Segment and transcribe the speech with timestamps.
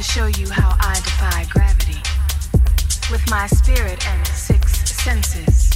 [0.00, 2.00] to show you how I defy gravity
[3.12, 5.74] with my spirit and six senses.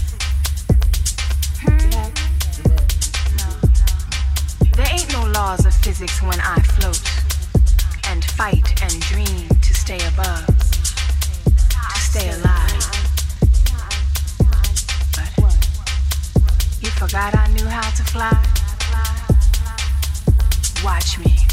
[1.61, 1.91] Hmm?
[4.77, 7.03] There ain't no laws of physics when I float
[8.09, 12.87] and fight and dream to stay above, to stay alive.
[15.13, 15.33] But
[16.81, 18.33] you forgot I knew how to fly?
[20.83, 21.44] Watch me.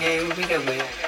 [0.00, 1.07] Nêu biết đâu về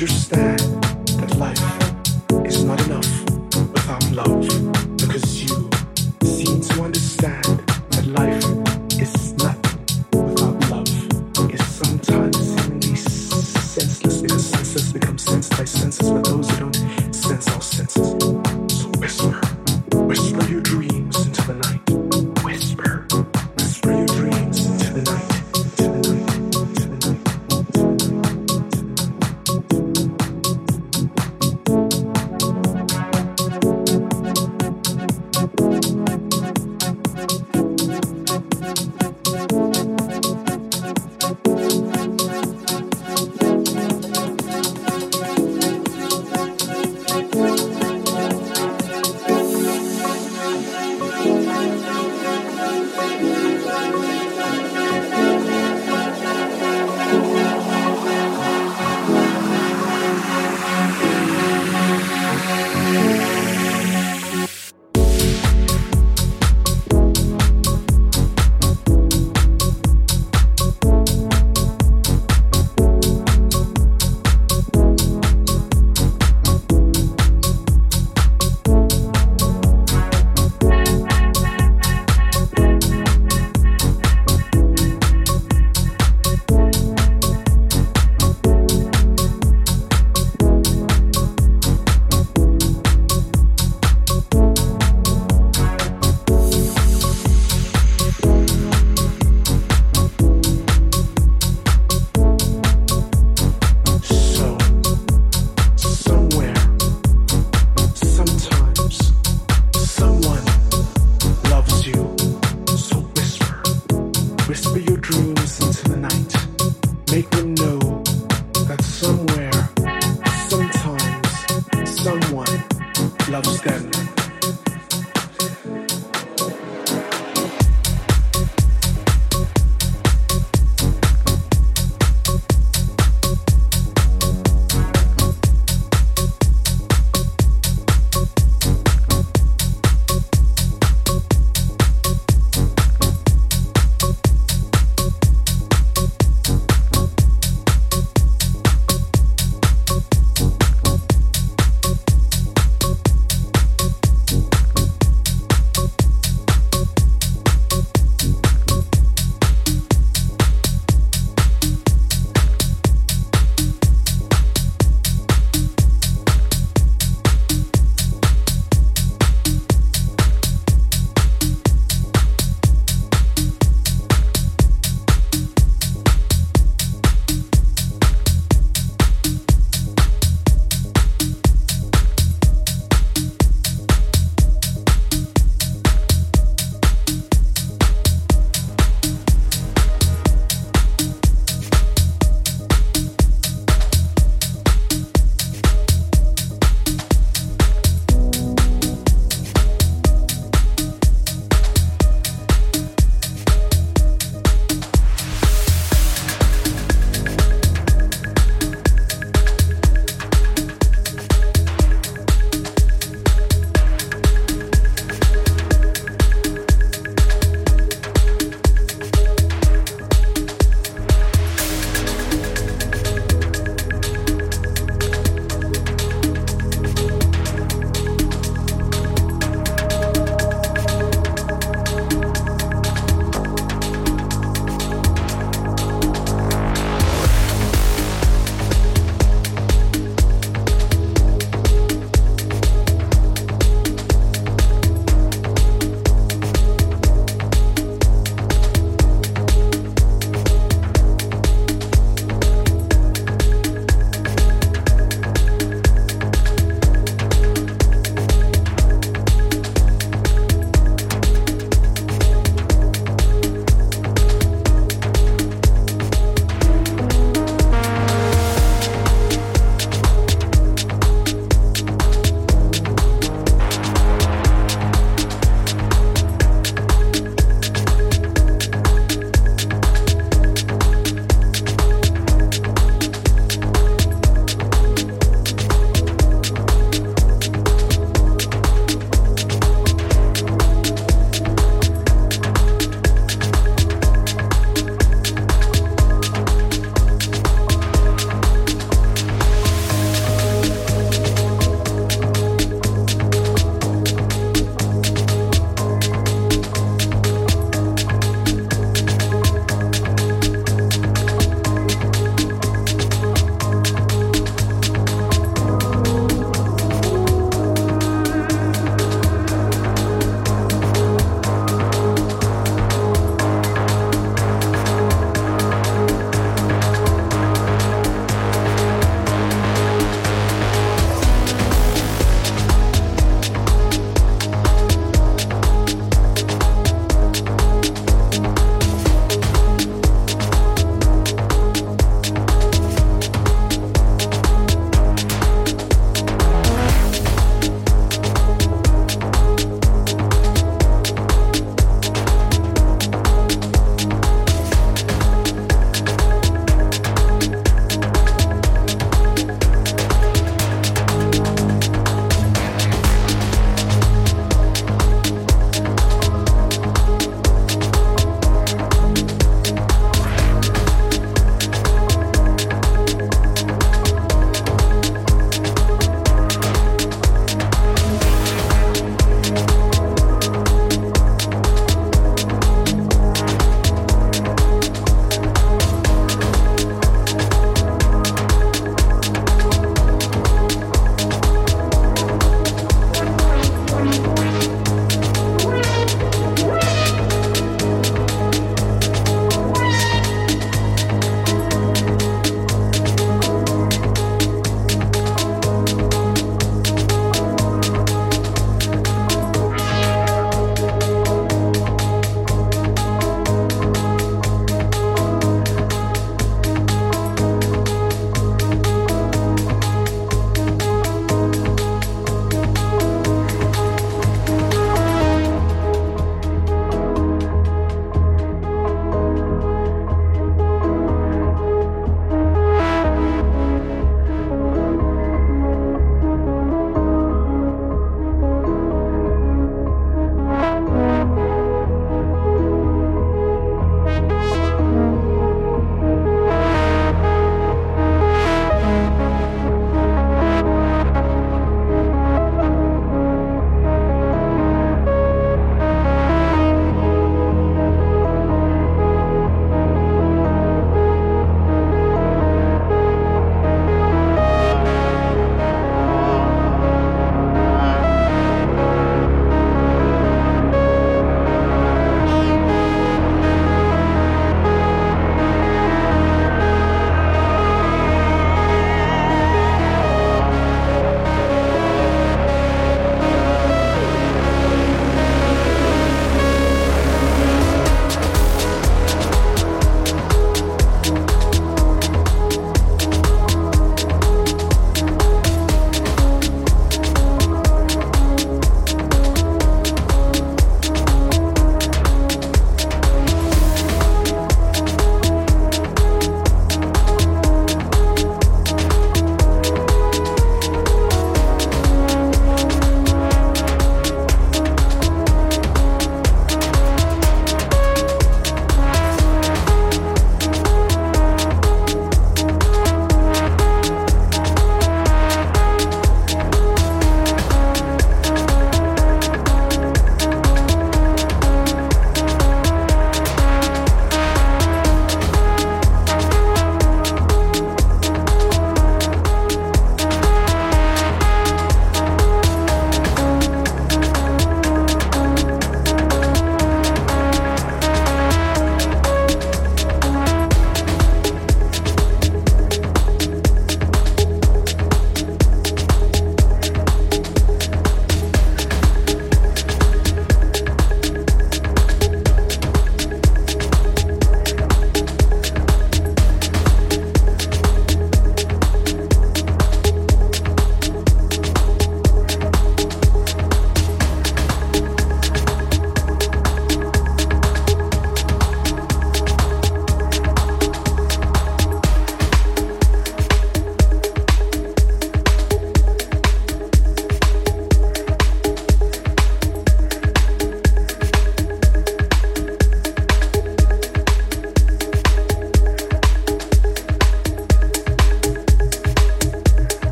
[0.00, 0.59] understand.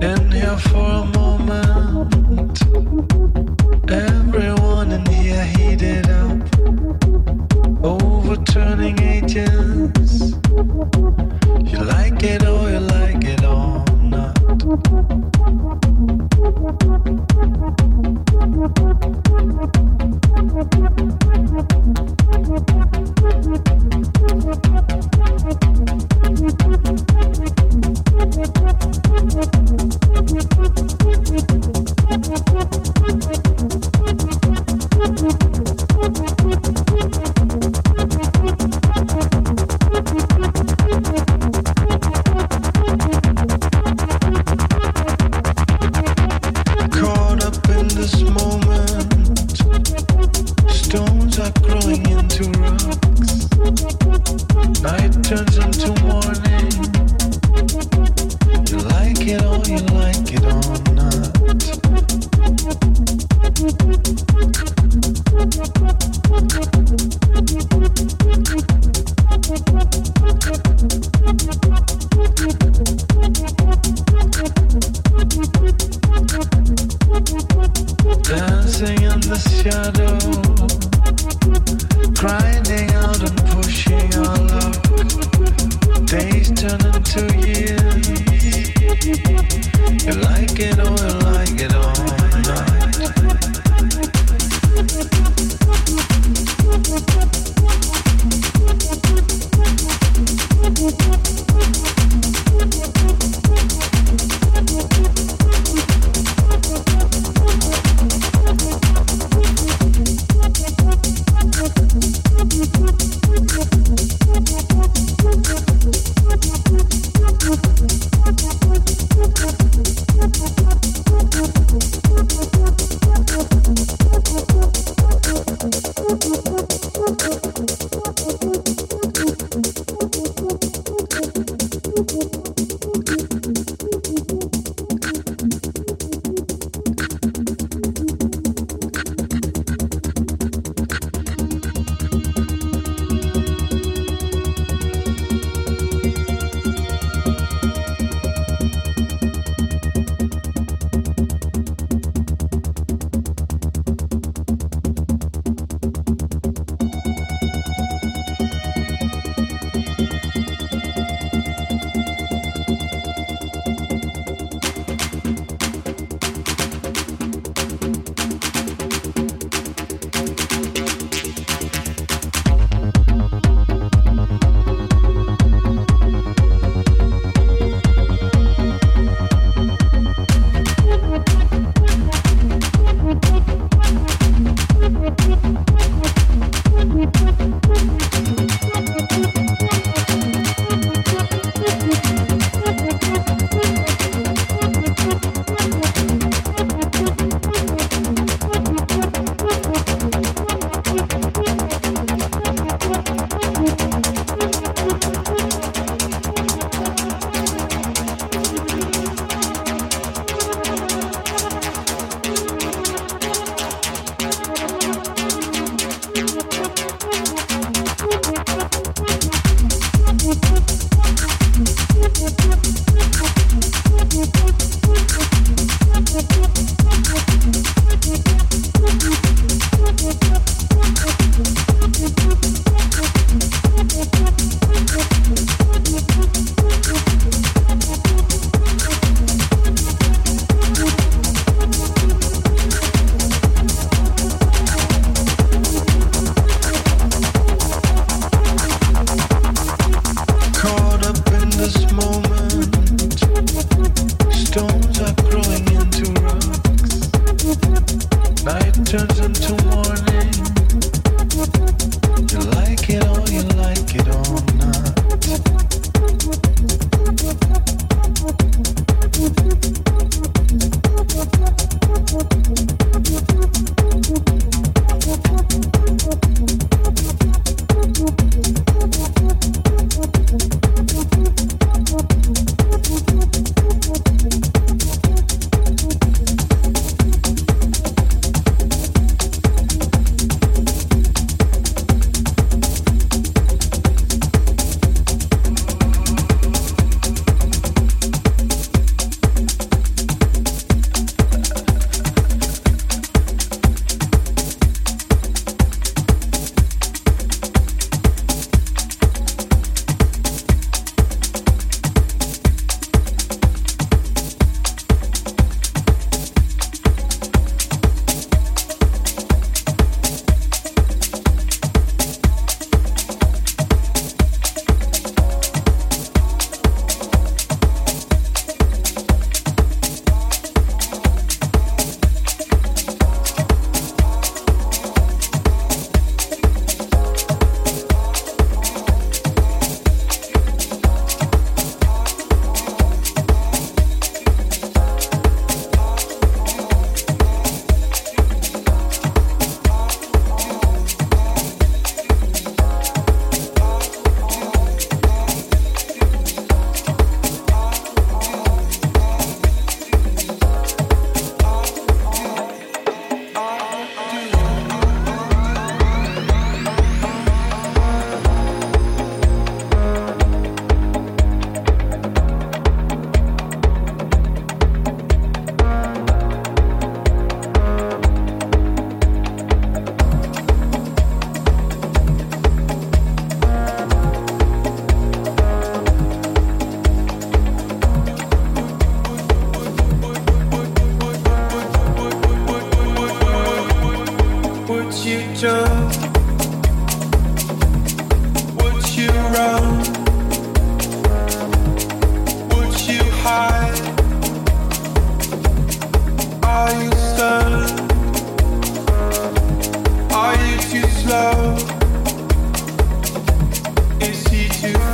[0.00, 1.17] And here for a moment.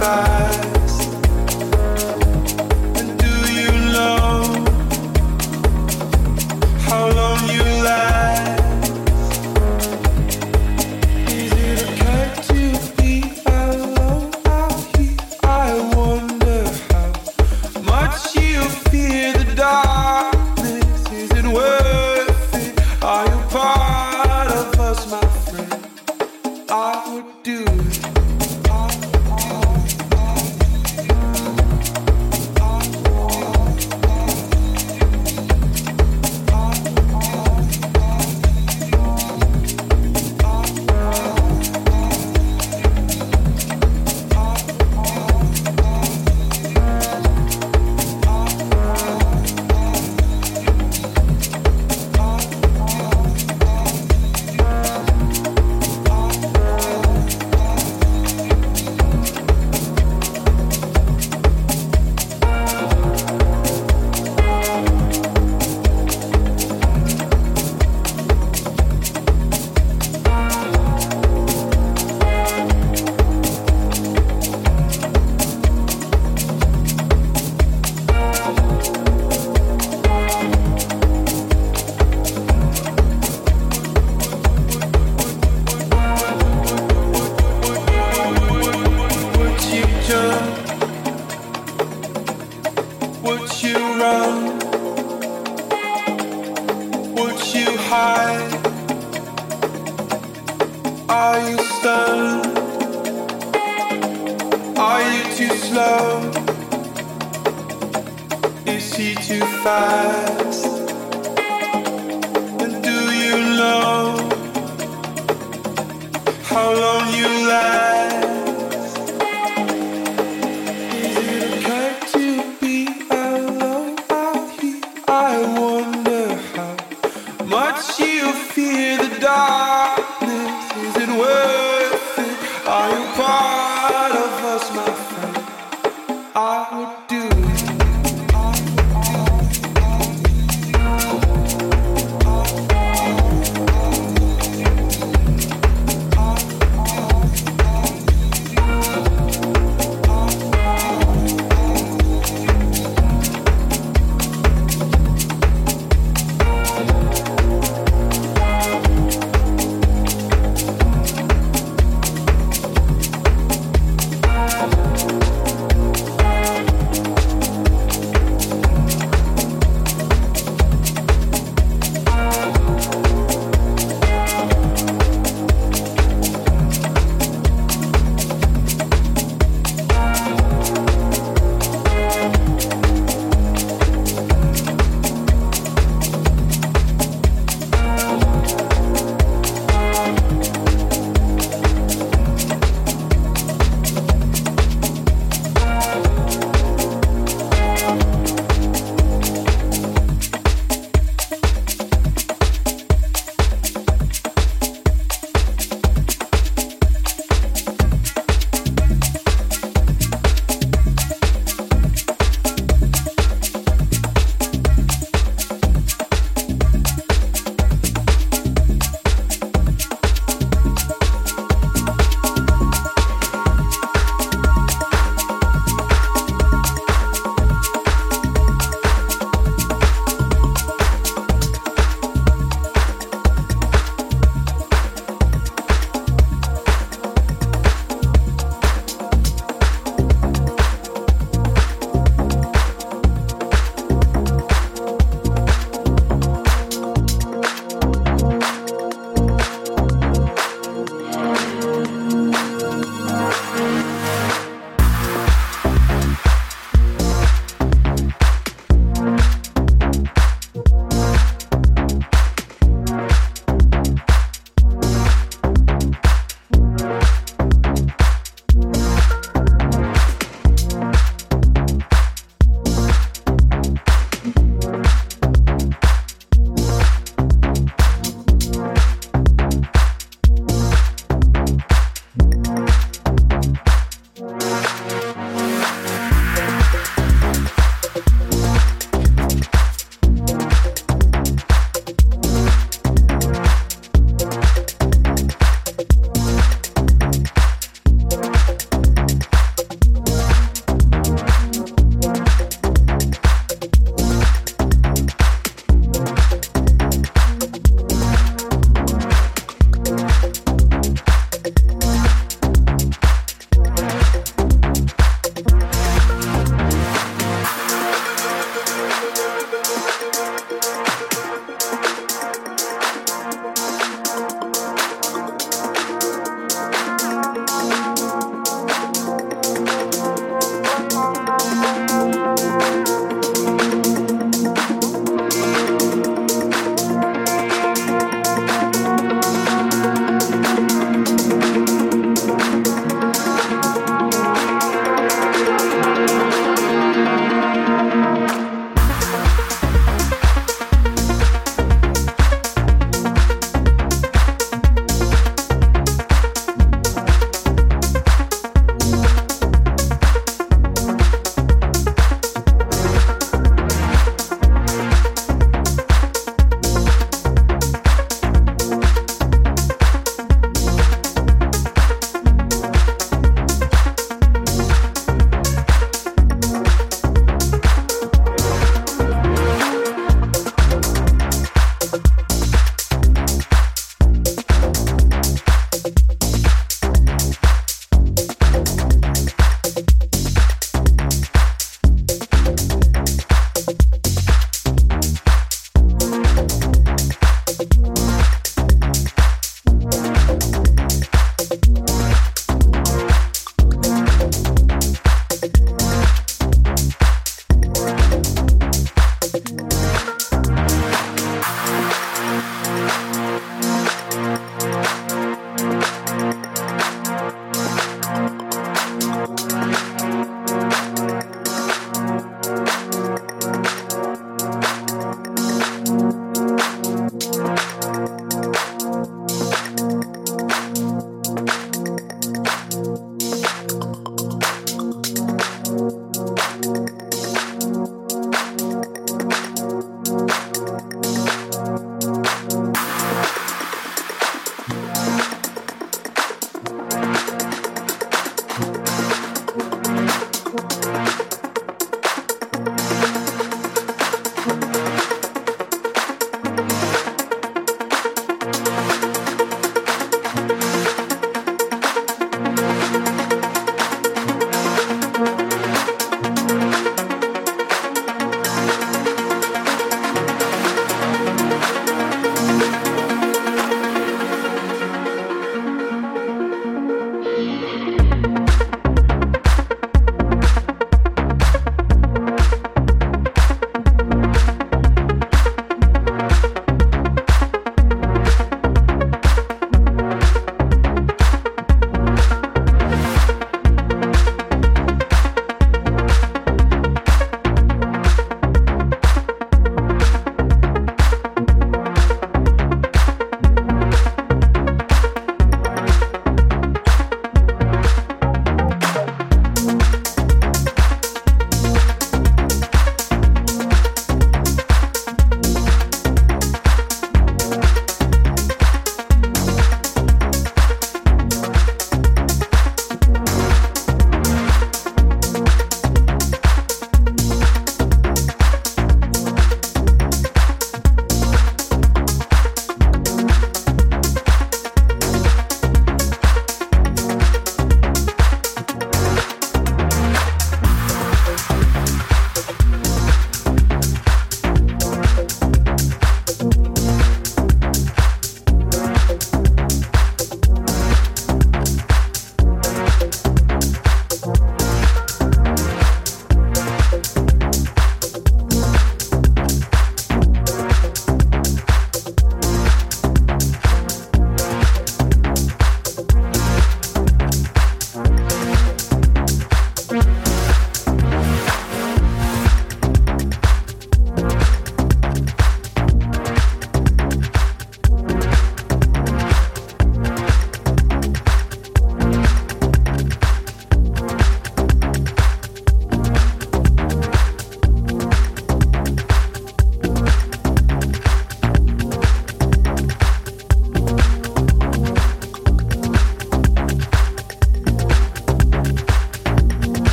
[0.00, 0.59] fire